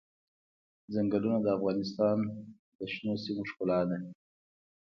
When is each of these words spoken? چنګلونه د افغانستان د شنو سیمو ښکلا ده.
چنګلونه 0.93 1.37
د 1.41 1.47
افغانستان 1.57 2.17
د 2.77 2.79
شنو 2.93 3.13
سیمو 3.23 3.43
ښکلا 3.49 3.79
ده. 3.89 3.97